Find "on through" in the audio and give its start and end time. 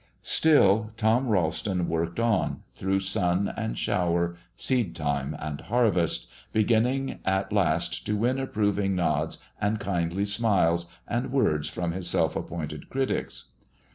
2.19-3.01